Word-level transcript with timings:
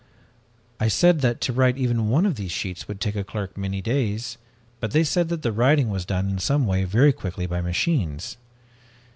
I 0.79 0.87
said 0.87 1.21
that 1.21 1.39
to 1.41 1.53
write 1.53 1.77
even 1.77 2.09
one 2.09 2.25
of 2.25 2.33
these 2.33 2.51
sheets 2.51 2.87
would 2.87 2.99
take 2.99 3.15
a 3.15 3.23
clerk 3.23 3.55
many 3.55 3.81
days, 3.83 4.39
but 4.79 4.93
they 4.93 5.03
said 5.03 5.29
that 5.29 5.43
the 5.43 5.51
writing 5.51 5.89
was 5.91 6.05
done 6.05 6.27
in 6.27 6.39
some 6.39 6.65
way 6.65 6.85
very 6.85 7.13
quickly 7.13 7.45
by 7.45 7.61
machines. 7.61 8.37